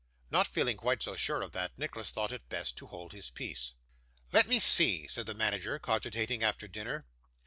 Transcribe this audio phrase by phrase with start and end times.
[0.31, 3.73] Not feeling quite so sure of that, Nicholas thought it best to hold his peace.
[4.31, 7.05] 'Let me see,' said the manager cogitating after dinner.